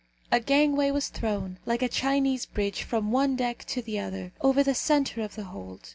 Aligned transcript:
A 0.31 0.39
gangway 0.39 0.89
was 0.89 1.09
thrown, 1.09 1.59
like 1.67 1.83
a 1.83 1.87
Chinese 1.87 2.47
bridge, 2.47 2.81
from 2.81 3.11
one 3.11 3.35
deck 3.35 3.63
to 3.65 3.83
the 3.83 3.99
other, 3.99 4.31
over 4.41 4.63
the 4.63 4.73
centre 4.73 5.21
of 5.21 5.35
the 5.35 5.43
hold. 5.43 5.89